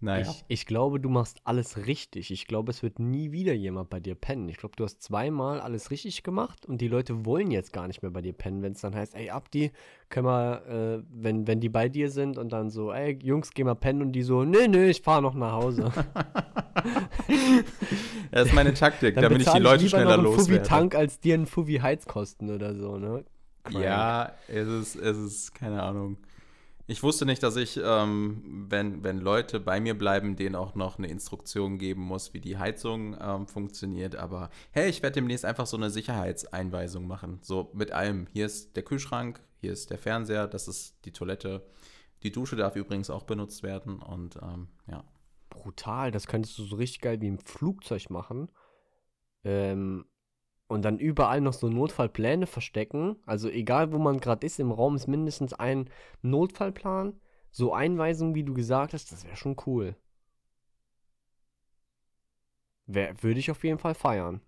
[0.00, 0.30] Naja.
[0.30, 2.30] Ich, ich glaube, du machst alles richtig.
[2.30, 4.48] Ich glaube, es wird nie wieder jemand bei dir pennen.
[4.48, 8.02] Ich glaube, du hast zweimal alles richtig gemacht und die Leute wollen jetzt gar nicht
[8.02, 9.72] mehr bei dir pennen, wenn es dann heißt, ey, Abdi,
[10.08, 13.64] können wir, äh, wenn, wenn die bei dir sind und dann so, ey, Jungs, geh
[13.64, 15.92] mal pennen und die so, nee, nee, ich fahre noch nach Hause.
[18.30, 20.64] das ist meine Taktik, damit ich die Leute lieber schneller loswerde.
[20.64, 23.24] Fuvi-Tank als dir einen Fuvi-Heizkosten oder so, ne?
[23.70, 26.18] Ja, es ist, es ist, keine Ahnung.
[26.90, 30.96] Ich wusste nicht, dass ich, ähm, wenn, wenn Leute bei mir bleiben, denen auch noch
[30.96, 34.16] eine Instruktion geben muss, wie die Heizung ähm, funktioniert.
[34.16, 37.40] Aber hey, ich werde demnächst einfach so eine Sicherheitseinweisung machen.
[37.42, 38.26] So mit allem.
[38.32, 41.62] Hier ist der Kühlschrank, hier ist der Fernseher, das ist die Toilette.
[42.22, 44.00] Die Dusche darf übrigens auch benutzt werden.
[44.00, 45.04] Und ähm, ja.
[45.50, 48.48] Brutal, das könntest du so richtig geil wie im Flugzeug machen.
[49.44, 50.06] Ähm,
[50.68, 53.16] und dann überall noch so Notfallpläne verstecken.
[53.26, 55.90] Also egal, wo man gerade ist, im Raum ist mindestens ein
[56.22, 57.14] Notfallplan.
[57.50, 59.96] So Einweisungen, wie du gesagt hast, das wäre schon cool.
[62.86, 64.40] Wär, Würde ich auf jeden Fall feiern.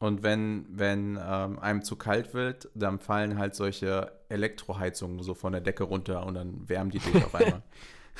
[0.00, 5.52] Und wenn, wenn ähm, einem zu kalt wird, dann fallen halt solche Elektroheizungen so von
[5.52, 7.62] der Decke runter und dann wärmen die dich auf einmal.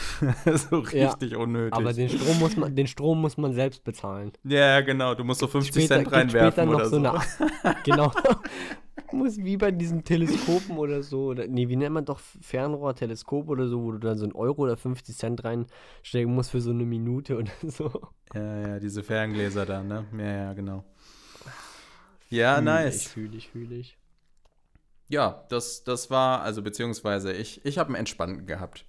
[0.70, 1.72] so Ja, richtig unnötig.
[1.74, 4.32] Aber den Strom muss man, den Strom muss man selbst bezahlen.
[4.44, 5.14] ja, genau.
[5.14, 7.20] Du musst so 50 Später- Cent reinwerfen oder so eine
[7.84, 8.12] Genau.
[9.12, 11.26] muss wie bei diesen Teleskopen oder so.
[11.28, 14.34] Oder, nee, wie nennt man doch Fernrohr, Teleskop oder so, wo du dann so einen
[14.34, 17.90] Euro oder 50 Cent reinstecken musst für so eine Minute oder so.
[18.34, 20.04] Ja, ja, diese Ferngläser da, ne?
[20.18, 20.84] Ja, ja, genau.
[22.28, 22.96] Ja, Fühl nice.
[22.96, 23.96] Ich fühle ich, fühle ich.
[25.08, 28.84] Ja, das, das war, also beziehungsweise ich, ich habe einen entspannten gehabt.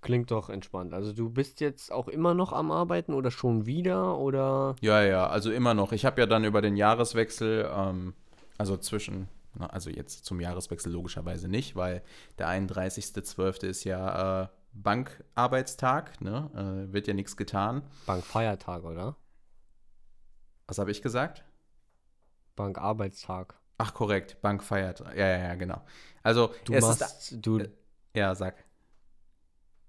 [0.00, 0.94] Klingt doch entspannt.
[0.94, 5.26] Also du bist jetzt auch immer noch am Arbeiten oder schon wieder oder Ja, ja,
[5.26, 5.92] also immer noch.
[5.92, 8.14] Ich habe ja dann über den Jahreswechsel, ähm,
[8.58, 12.02] also zwischen, na, also jetzt zum Jahreswechsel logischerweise nicht, weil
[12.38, 13.66] der 31.12.
[13.66, 16.50] ist ja äh, Bankarbeitstag, ne?
[16.88, 17.82] Äh, wird ja nichts getan.
[18.06, 19.16] Bankfeiertag, oder?
[20.68, 21.44] Was habe ich gesagt?
[22.54, 23.54] Bankarbeitstag.
[23.78, 25.00] Ach, korrekt, Bank feiert.
[25.00, 25.80] Ja, ja, ja, genau.
[26.22, 27.62] Also, Du es machst, ist, du,
[28.14, 28.67] ja, sag.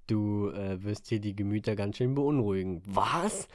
[0.09, 2.81] Du äh, wirst hier die Gemüter ganz schön beunruhigen.
[2.85, 3.47] Was?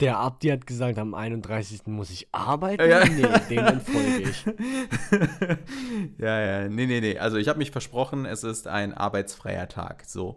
[0.00, 1.86] Der Abdi hat gesagt, am 31.
[1.86, 2.88] muss ich arbeiten?
[2.88, 3.04] Ja.
[3.04, 4.46] Nee, dem entfolge ich.
[6.18, 7.18] ja, ja, nee, nee, nee.
[7.18, 10.04] Also ich habe mich versprochen, es ist ein arbeitsfreier Tag.
[10.06, 10.36] So.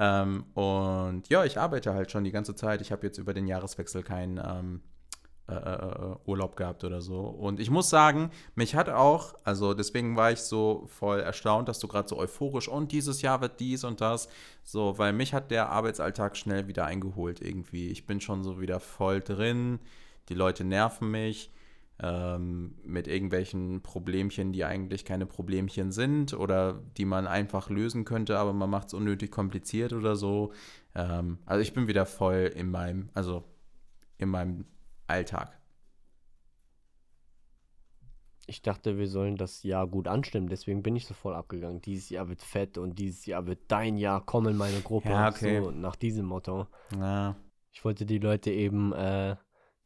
[0.00, 2.80] Ähm, und ja, ich arbeite halt schon die ganze Zeit.
[2.80, 4.82] Ich habe jetzt über den Jahreswechsel keinen ähm,
[5.48, 7.20] äh, äh, Urlaub gehabt oder so.
[7.20, 11.78] Und ich muss sagen, mich hat auch, also deswegen war ich so voll erstaunt, dass
[11.78, 14.28] du gerade so euphorisch und dieses Jahr wird dies und das.
[14.64, 17.90] So, weil mich hat der Arbeitsalltag schnell wieder eingeholt irgendwie.
[17.90, 19.78] Ich bin schon so wieder voll drin.
[20.30, 21.52] Die Leute nerven mich
[22.02, 28.36] ähm, mit irgendwelchen Problemchen, die eigentlich keine Problemchen sind oder die man einfach lösen könnte,
[28.38, 30.52] aber man macht es unnötig kompliziert oder so.
[30.96, 33.44] Ähm, also ich bin wieder voll in meinem, also
[34.18, 34.64] in meinem
[35.06, 35.58] Alltag.
[38.48, 41.80] Ich dachte, wir sollen das Jahr gut anstimmen, deswegen bin ich so voll abgegangen.
[41.80, 45.08] Dieses Jahr wird fett und dieses Jahr wird dein Jahr, komm in meine Gruppe.
[45.08, 45.60] Ja, okay.
[45.62, 46.68] So, nach diesem Motto.
[46.96, 47.34] Ja.
[47.72, 49.36] Ich wollte die Leute eben äh,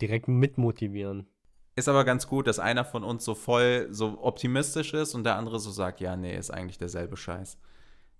[0.00, 1.26] direkt mitmotivieren.
[1.74, 5.36] Ist aber ganz gut, dass einer von uns so voll so optimistisch ist und der
[5.36, 7.58] andere so sagt, ja, nee, ist eigentlich derselbe Scheiß.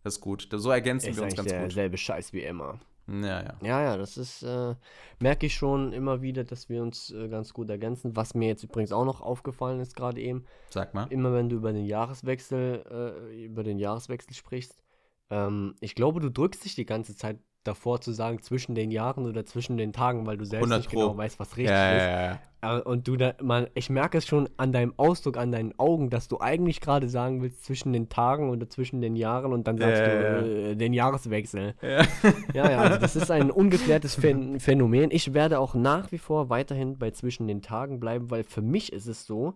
[0.03, 0.49] Das ist gut.
[0.51, 1.61] So ergänzen Ist wir uns ganz gut.
[1.61, 2.81] derselbe Scheiß wie immer.
[3.11, 3.55] Ja, ja.
[3.63, 4.75] Ja, ja, das ist, äh,
[5.19, 8.15] merke ich schon immer wieder, dass wir uns äh, ganz gut ergänzen.
[8.15, 11.07] Was mir jetzt übrigens auch noch aufgefallen ist, gerade eben, Sag mal.
[11.11, 14.83] immer wenn du über den Jahreswechsel, äh, über den Jahreswechsel sprichst,
[15.31, 19.27] ähm, ich glaube, du drückst dich die ganze Zeit davor zu sagen, zwischen den Jahren
[19.27, 21.13] oder zwischen den Tagen, weil du selbst 100 nicht Pro.
[21.13, 22.11] genau weißt, was richtig Ja, ist.
[22.11, 22.39] ja, ja.
[22.63, 26.11] Äh, Und du da, man, ich merke es schon an deinem Ausdruck, an deinen Augen,
[26.11, 29.79] dass du eigentlich gerade sagen willst, zwischen den Tagen oder zwischen den Jahren und dann
[29.79, 31.75] sagst Ja, du äh, den Jahreswechsel.
[31.83, 32.05] ja.
[32.53, 35.11] Ja, also das ist ein ungeklärtes Phän Phänomen.
[35.11, 38.93] Ich werde auch nach wie vor weiterhin bei zwischen den Tagen bleiben, weil für mich
[38.93, 39.55] ist es so,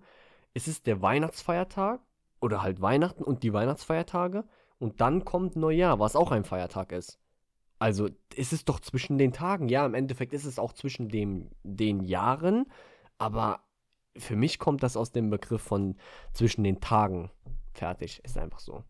[0.55, 2.01] es ist der Weihnachtsfeiertag
[2.41, 4.45] oder halt Weihnachten und die Weihnachtsfeiertage
[4.79, 7.19] und dann kommt Neujahr, was auch ein Feiertag ist.
[7.85, 9.69] Also ist es doch zwischen den Tagen.
[9.69, 12.65] Ja, im Endeffekt ist es auch zwischen dem, den Jahren,
[13.19, 13.61] aber
[14.17, 15.97] für mich kommt das aus dem Begriff von
[16.33, 17.31] zwischen den Tagen.
[17.75, 18.85] Fertig, ist einfach so.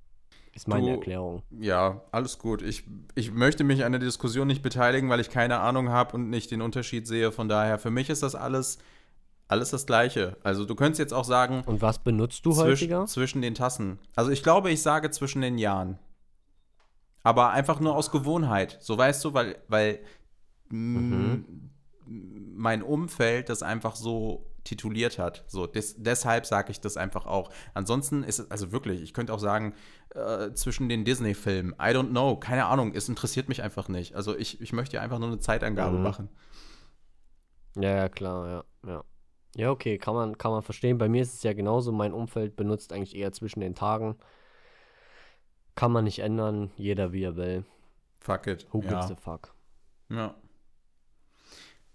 [0.55, 1.43] Ist meine Du- Erklärung.
[1.51, 2.63] Ja, alles gut.
[2.63, 2.85] Ich,
[3.17, 6.53] ich möchte mich an der Diskussion nicht beteiligen, weil ich keine Ahnung habe und nicht
[6.53, 7.33] den Unterschied sehe.
[7.33, 8.79] Von daher, für mich ist das alles,
[9.49, 10.37] alles das Gleiche.
[10.45, 13.07] Also du könntest jetzt auch sagen, Und was benutzt du zwisch, häufiger?
[13.07, 13.99] zwischen den Tassen.
[14.15, 15.99] Also ich glaube, ich sage zwischen den Jahren.
[17.25, 18.79] Aber einfach nur aus Gewohnheit.
[18.81, 20.01] So weißt du, weil, weil
[20.71, 21.71] Mhm.
[22.07, 25.45] mein Umfeld das einfach so tituliert hat.
[25.47, 27.51] So, des, deshalb sage ich das einfach auch.
[27.75, 29.75] Ansonsten ist es, also wirklich, ich könnte auch sagen,
[30.15, 34.15] äh, zwischen den Disney-Filmen, I don't know, keine Ahnung, es interessiert mich einfach nicht.
[34.15, 36.03] Also ich, ich möchte ja einfach nur eine Zeitangabe mhm.
[36.03, 36.29] machen.
[37.77, 39.05] Ja, ja, klar, ja, ja.
[39.57, 40.99] Ja, okay, kann man, kann man verstehen.
[40.99, 41.93] Bei mir ist es ja genauso.
[41.93, 44.17] Mein Umfeld benutzt eigentlich eher zwischen den Tagen.
[45.75, 47.65] Kann man nicht ändern, jeder wie er will.
[48.21, 48.67] Fuck it.
[48.73, 49.13] Who gives ja.
[49.13, 49.55] a fuck?
[50.09, 50.35] Ja.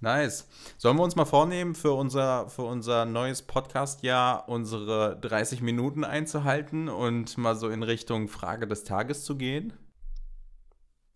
[0.01, 0.47] Nice.
[0.77, 6.87] Sollen wir uns mal vornehmen, für unser, für unser neues Podcast-Jahr unsere 30 Minuten einzuhalten
[6.87, 9.73] und mal so in Richtung Frage des Tages zu gehen?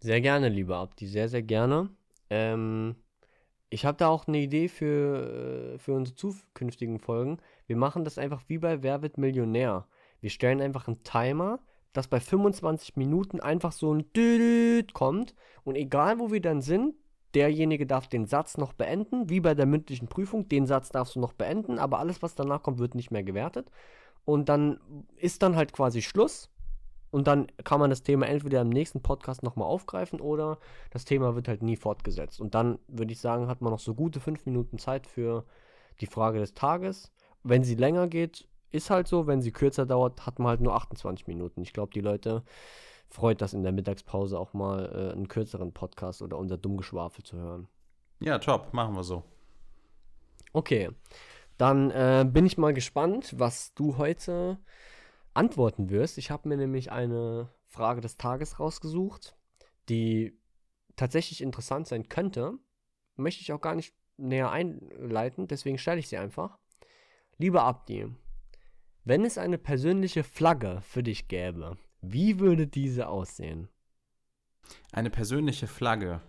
[0.01, 1.89] Sehr gerne, lieber Abdi, sehr, sehr gerne.
[2.29, 2.95] Ähm,
[3.69, 7.37] ich habe da auch eine Idee für, äh, für unsere zukünftigen Folgen.
[7.67, 9.87] Wir machen das einfach wie bei Wer wird Millionär.
[10.19, 11.59] Wir stellen einfach einen Timer,
[11.93, 16.95] dass bei 25 Minuten einfach so ein Düdüt kommt und egal wo wir dann sind,
[17.33, 20.47] derjenige darf den Satz noch beenden, wie bei der mündlichen Prüfung.
[20.49, 23.71] Den Satz darfst du noch beenden, aber alles, was danach kommt, wird nicht mehr gewertet.
[24.25, 24.79] Und dann
[25.17, 26.49] ist dann halt quasi Schluss.
[27.11, 30.57] Und dann kann man das Thema entweder im nächsten Podcast nochmal aufgreifen oder
[30.89, 32.41] das Thema wird halt nie fortgesetzt.
[32.41, 35.45] Und dann würde ich sagen, hat man noch so gute fünf Minuten Zeit für
[36.01, 37.11] die Frage des Tages.
[37.43, 39.27] Wenn sie länger geht, ist halt so.
[39.27, 41.61] Wenn sie kürzer dauert, hat man halt nur 28 Minuten.
[41.61, 42.43] Ich glaube, die Leute
[43.09, 47.37] freut das in der Mittagspause auch mal äh, einen kürzeren Podcast oder unser Dummgeschwafel zu
[47.37, 47.67] hören.
[48.19, 49.23] Ja, top, machen wir so.
[50.51, 50.89] Okay,
[51.57, 54.57] dann äh, bin ich mal gespannt, was du heute
[55.33, 56.17] antworten wirst.
[56.17, 59.35] Ich habe mir nämlich eine Frage des Tages rausgesucht,
[59.89, 60.37] die
[60.95, 62.53] tatsächlich interessant sein könnte.
[63.15, 66.57] Möchte ich auch gar nicht näher einleiten, deswegen stelle ich sie einfach.
[67.37, 68.07] Lieber Abdi,
[69.05, 73.67] wenn es eine persönliche Flagge für dich gäbe, wie würde diese aussehen?
[74.91, 76.21] Eine persönliche Flagge.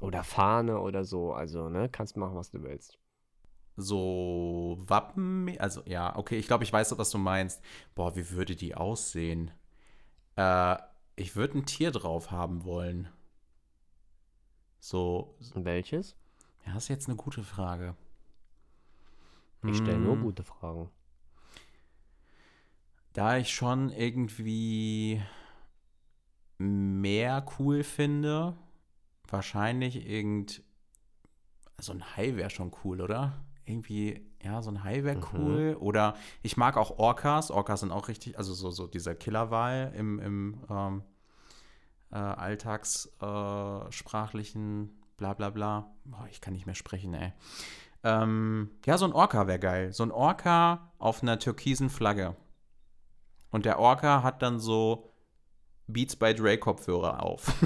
[0.00, 1.32] Oder Fahne oder so.
[1.32, 2.98] Also, ne, kannst machen, was du willst.
[3.76, 7.62] So Wappen, also ja, okay, ich glaube, ich weiß, was du meinst.
[7.94, 9.50] Boah, wie würde die aussehen?
[10.36, 10.76] Äh,
[11.16, 13.08] ich würde ein Tier drauf haben wollen.
[14.80, 15.36] So.
[15.54, 16.16] Welches?
[16.66, 17.96] Ja, das ist jetzt eine gute Frage.
[19.64, 20.04] Ich stelle hm.
[20.04, 20.90] nur gute Fragen
[23.18, 25.20] da ich schon irgendwie
[26.58, 28.56] mehr cool finde,
[29.26, 30.62] wahrscheinlich irgend.
[31.80, 33.44] So ein Hai wäre schon cool, oder?
[33.64, 35.24] Irgendwie, ja, so ein Hai wäre mhm.
[35.32, 35.76] cool.
[35.80, 37.50] Oder ich mag auch Orcas.
[37.50, 41.02] Orcas sind auch richtig, also so, so dieser Killerwahl im, im ähm,
[42.12, 45.90] äh, alltagssprachlichen äh, bla bla bla.
[46.04, 47.32] Boah, ich kann nicht mehr sprechen, ey.
[48.04, 49.92] Ähm, ja, so ein Orca wäre geil.
[49.92, 52.36] So ein Orca auf einer türkisen Flagge.
[53.50, 55.10] Und der Orca hat dann so
[55.86, 57.52] Beats by Dre Kopfhörer auf.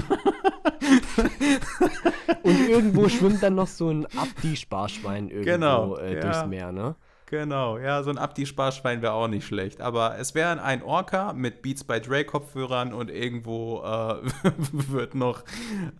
[2.42, 6.46] Und irgendwo schwimmt dann noch so ein Abdi-Sparschwein irgendwo genau, äh, durchs ja.
[6.46, 6.96] Meer, ne?
[7.26, 9.80] Genau, ja, so ein Abdi-Sparschwein wäre auch nicht schlecht.
[9.80, 14.22] Aber es wäre ein Orca mit Beats by Dre Kopfhörern und irgendwo äh,
[14.72, 15.42] wird noch,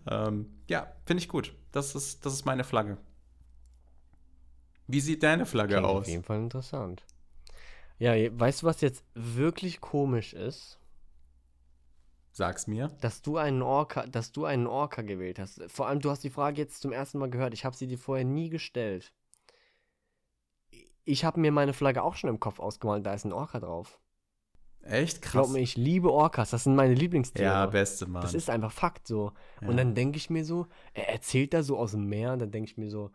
[0.09, 1.53] ähm, ja, finde ich gut.
[1.71, 2.97] Das ist, das ist meine Flagge.
[4.87, 6.01] Wie sieht deine Flagge Klingt aus?
[6.01, 7.03] Auf jeden Fall interessant.
[8.03, 10.77] Ja, weißt du, was jetzt wirklich komisch ist?
[12.33, 12.89] Sag's mir.
[12.99, 15.61] Dass du einen Orca, dass du einen Orca gewählt hast.
[15.71, 17.53] Vor allem, du hast die Frage jetzt zum ersten Mal gehört.
[17.53, 19.13] Ich habe sie dir vorher nie gestellt.
[21.05, 23.05] Ich habe mir meine Flagge auch schon im Kopf ausgemalt.
[23.05, 24.01] Da ist ein Orca drauf.
[24.81, 25.31] Echt krass.
[25.31, 26.49] Glaub mir, ich liebe Orcas.
[26.49, 27.45] Das sind meine Lieblingstiere.
[27.45, 28.21] Ja, beste Mann.
[28.21, 29.31] Das ist einfach Fakt so.
[29.61, 29.69] Ja.
[29.69, 32.33] Und dann denke ich mir so, er erzählt da so aus dem Meer.
[32.33, 33.11] Und dann denke ich mir so,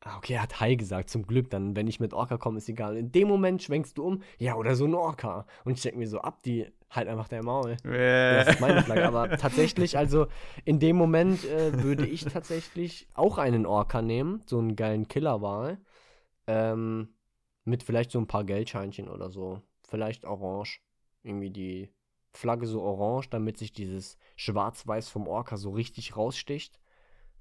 [0.00, 1.50] Ah, okay, er hat Hi gesagt, zum Glück.
[1.50, 2.96] Dann, wenn ich mit Orca komme, ist egal.
[2.96, 5.46] In dem Moment schwenkst du um, ja, oder so ein Orca.
[5.64, 7.76] Und ich denke mir so, ab, die halt einfach der Maul.
[7.84, 8.44] Äh.
[8.44, 9.06] Das ist meine Flagge.
[9.06, 10.28] Aber tatsächlich, also
[10.64, 15.78] in dem Moment äh, würde ich tatsächlich auch einen Orca nehmen, so einen geilen Killerwal.
[16.46, 17.08] Ähm,
[17.64, 19.60] mit vielleicht so ein paar Geldscheinchen oder so.
[19.82, 20.80] Vielleicht orange.
[21.22, 21.92] Irgendwie die
[22.32, 26.78] Flagge so orange, damit sich dieses Schwarz-Weiß vom Orca so richtig raussticht.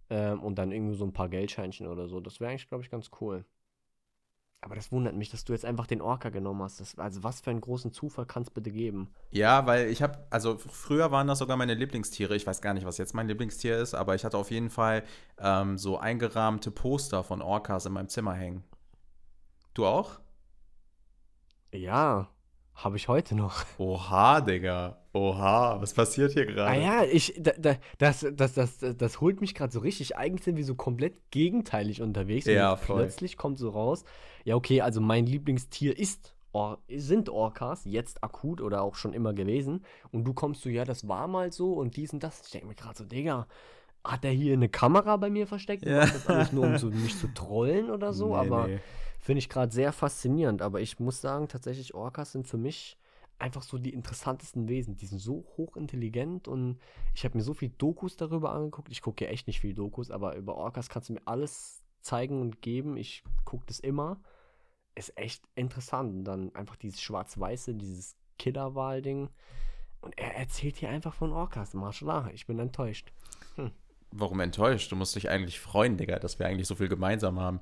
[0.10, 2.20] Ähm, und dann irgendwie so ein paar Geldscheinchen oder so.
[2.20, 3.46] Das wäre eigentlich, glaube ich, ganz cool.
[4.62, 6.80] Aber das wundert mich, dass du jetzt einfach den Orca genommen hast.
[6.82, 9.13] Das, also was für einen großen Zufall kann es bitte geben?
[9.30, 12.36] Ja, weil ich habe, also früher waren das sogar meine Lieblingstiere.
[12.36, 15.04] Ich weiß gar nicht, was jetzt mein Lieblingstier ist, aber ich hatte auf jeden Fall
[15.38, 18.63] ähm, so eingerahmte Poster von Orcas in meinem Zimmer hängen.
[19.74, 20.20] Du auch?
[21.72, 22.30] Ja,
[22.74, 23.63] habe ich heute noch.
[23.78, 24.98] Oha, Digga.
[25.17, 26.69] Oha, was passiert hier gerade?
[26.69, 30.15] Ah ja, ich, da, da, das, das, das, das holt mich gerade so richtig.
[30.15, 32.45] Eigentlich sind wir so komplett gegenteilig unterwegs.
[32.45, 32.97] Ja, und voll.
[32.97, 34.03] Plötzlich kommt so raus,
[34.43, 39.34] ja, okay, also mein Lieblingstier ist, Or sind Orcas, jetzt akut oder auch schon immer
[39.34, 39.84] gewesen.
[40.12, 42.41] Und du kommst so, ja, das war mal so und dies und das.
[42.45, 43.47] Ich denke mir gerade so, Digga,
[44.03, 45.86] hat er hier eine Kamera bei mir versteckt?
[45.86, 46.01] Ja.
[46.01, 48.67] Das alles nur, um so, mich zu trollen oder so, nee, aber.
[48.67, 48.80] Nee
[49.27, 52.97] Finde ich gerade sehr faszinierend, aber ich muss sagen, tatsächlich Orcas sind für mich
[53.39, 54.97] einfach so die interessantesten Wesen.
[54.97, 56.80] Die sind so hochintelligent und
[57.13, 58.91] ich habe mir so viel Dokus darüber angeguckt.
[58.91, 62.41] Ich gucke ja echt nicht viel Dokus, aber über Orcas kannst du mir alles zeigen
[62.41, 62.97] und geben.
[62.97, 64.19] Ich gucke das immer.
[64.95, 66.13] Ist echt interessant.
[66.13, 69.30] Und dann einfach dieses Schwarz-Weiße, dieses Killerwahl-Ding.
[70.02, 71.73] Und er erzählt hier einfach von Orcas.
[71.73, 73.12] Marshall Ich bin enttäuscht.
[73.56, 73.71] Hm.
[74.12, 74.91] Warum enttäuscht?
[74.91, 77.60] Du musst dich eigentlich freuen, Digga, dass wir eigentlich so viel gemeinsam haben.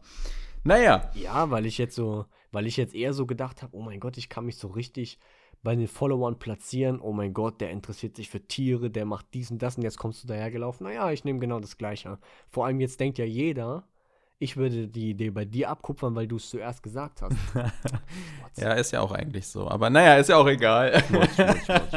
[0.63, 1.11] Naja.
[1.15, 4.17] Ja, weil ich jetzt so, weil ich jetzt eher so gedacht habe, oh mein Gott,
[4.17, 5.19] ich kann mich so richtig
[5.63, 6.99] bei den Followern platzieren.
[6.99, 9.97] Oh mein Gott, der interessiert sich für Tiere, der macht dies und das und jetzt
[9.97, 10.85] kommst du dahergelaufen.
[10.85, 12.19] Naja, ich nehme genau das Gleiche.
[12.49, 13.87] Vor allem jetzt denkt ja jeder,
[14.37, 17.37] ich würde die Idee bei dir abkupfern, weil du es zuerst gesagt hast.
[18.57, 19.67] ja, ist ja auch eigentlich so.
[19.67, 21.01] Aber naja, ist ja auch egal.
[21.07, 21.91] Schmutz, schmutz, schmutz,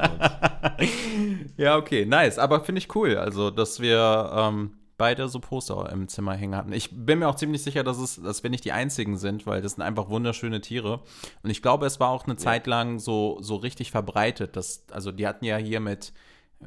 [1.57, 2.39] ja, okay, nice.
[2.39, 3.17] Aber finde ich cool.
[3.17, 6.73] Also, dass wir ähm, beide so Poster im Zimmer hängen hatten.
[6.73, 9.63] Ich bin mir auch ziemlich sicher, dass, es, dass wir nicht die einzigen sind, weil
[9.63, 11.01] das sind einfach wunderschöne Tiere.
[11.43, 12.39] Und ich glaube, es war auch eine ja.
[12.39, 14.57] Zeit lang so, so richtig verbreitet.
[14.57, 16.13] Dass, also, die hatten ja hier mit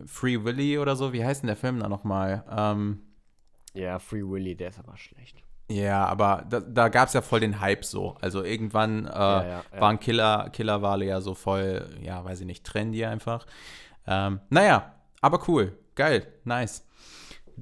[0.06, 1.13] Free Willy oder so.
[1.13, 2.44] Wie heißt denn der Film da nochmal?
[2.50, 3.02] Ähm,
[3.74, 5.44] ja, Free Willy, der ist aber schlecht.
[5.70, 8.17] Ja, aber da, da gab es ja voll den Hype so.
[8.22, 9.82] Also irgendwann äh, ja, ja, ja.
[9.82, 13.46] waren Killer, Killerwale ja so voll, ja, weiß ich nicht, trendy einfach.
[14.06, 15.78] Ähm, naja, aber cool.
[15.96, 16.86] Geil, nice.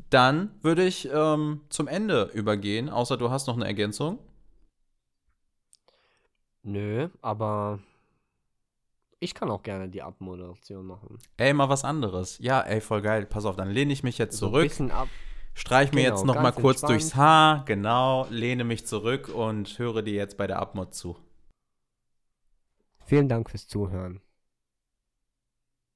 [0.10, 4.20] Dann würde ich ähm, zum Ende übergehen, außer du hast noch eine Ergänzung.
[6.64, 7.80] Nö, aber
[9.20, 11.18] ich kann auch gerne die Abmoderation machen.
[11.38, 12.38] Ey, mal was anderes.
[12.40, 13.26] Ja, ey, voll geil.
[13.26, 14.72] Pass auf, dann lehne ich mich jetzt zurück.
[14.72, 15.08] So ab
[15.54, 16.92] Streich mir genau, jetzt noch mal kurz entspannt.
[16.92, 21.18] durchs Haar, genau, lehne mich zurück und höre dir jetzt bei der Abmod zu.
[23.06, 24.22] Vielen Dank fürs Zuhören.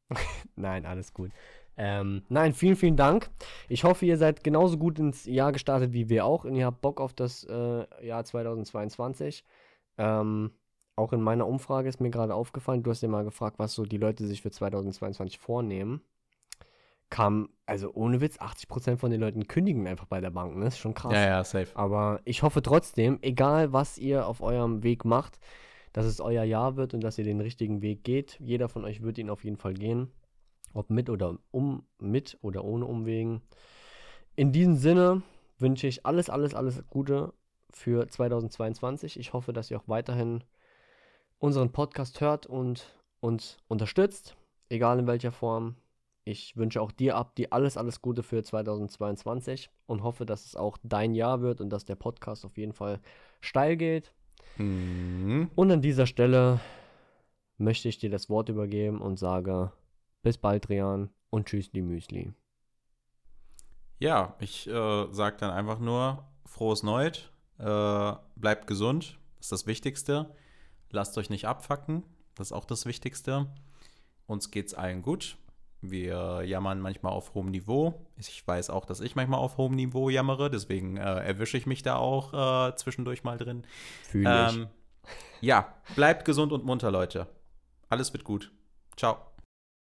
[0.56, 1.32] nein, alles gut.
[1.76, 3.30] Ähm, nein, vielen, vielen Dank.
[3.68, 6.82] Ich hoffe, ihr seid genauso gut ins Jahr gestartet wie wir auch und ihr habt
[6.82, 9.44] Bock auf das äh, Jahr 2022.
[9.98, 10.52] Ähm,
[10.96, 13.86] auch in meiner Umfrage ist mir gerade aufgefallen, du hast ja mal gefragt, was so
[13.86, 16.02] die Leute sich für 2022 vornehmen
[17.14, 20.56] kam, also ohne Witz, 80% von den Leuten kündigen einfach bei der Bank.
[20.56, 20.66] Ne?
[20.66, 21.14] Das ist schon krass.
[21.14, 21.68] Ja, ja, safe.
[21.76, 25.40] Aber ich hoffe trotzdem, egal was ihr auf eurem Weg macht,
[25.94, 28.40] dass es euer Jahr wird und dass ihr den richtigen Weg geht.
[28.40, 30.12] Jeder von euch wird ihn auf jeden Fall gehen.
[30.74, 33.42] Ob mit oder um, mit oder ohne Umwegen.
[34.36, 35.22] In diesem Sinne
[35.60, 37.34] wünsche ich alles, alles, alles Gute
[37.70, 39.20] für 2022.
[39.20, 40.44] Ich hoffe, dass ihr auch weiterhin
[41.40, 42.88] unseren Podcast hört und
[43.20, 44.36] uns unterstützt,
[44.70, 45.76] egal in welcher Form.
[46.26, 50.78] Ich wünsche auch dir, Abdi, alles, alles Gute für 2022 und hoffe, dass es auch
[50.84, 53.02] dein Jahr wird und dass der Podcast auf jeden Fall
[53.42, 54.14] steil geht.
[54.58, 55.50] Mhm.
[55.56, 56.62] Und an dieser Stelle
[57.58, 59.72] möchte ich dir das Wort übergeben und sage
[60.24, 62.34] bis bald, Rian, und tschüss, die Müsli.
[64.00, 69.68] Ja, ich äh, sage dann einfach nur frohes Neues, äh, bleibt gesund, das ist das
[69.68, 70.36] Wichtigste.
[70.90, 72.04] Lasst euch nicht abfacken,
[72.36, 73.48] das ist auch das Wichtigste.
[74.28, 75.38] Uns geht's allen gut.
[75.82, 78.08] Wir jammern manchmal auf hohem Niveau.
[78.16, 81.84] Ich weiß auch, dass ich manchmal auf hohem Niveau jammere, deswegen äh, erwische ich mich
[81.84, 83.64] da auch äh, zwischendurch mal drin.
[84.04, 84.68] Fühle ähm,
[85.42, 87.28] Ja, bleibt gesund und munter, Leute.
[87.90, 88.52] Alles wird gut.
[88.96, 89.33] Ciao.